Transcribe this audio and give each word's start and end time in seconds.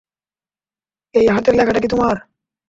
এই 1.15 1.25
হাতের 1.27 1.53
লেখাটা 1.55 1.79
কি 1.79 1.87
তোমার? 1.87 2.15